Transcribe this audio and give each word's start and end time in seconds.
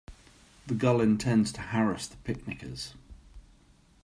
The 0.65 0.73
gull 0.73 0.99
intends 0.99 1.51
to 1.53 1.61
harass 1.61 2.07
the 2.07 2.17
picnickers. 2.17 2.95